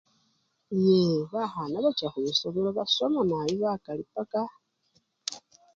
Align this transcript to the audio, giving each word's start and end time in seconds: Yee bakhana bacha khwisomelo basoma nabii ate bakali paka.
Yee 0.83 1.19
bakhana 1.31 1.77
bacha 1.85 2.07
khwisomelo 2.13 2.69
basoma 2.77 3.19
nabii 3.29 3.57
ate 3.71 3.71
bakali 3.87 4.03
paka. 4.13 4.41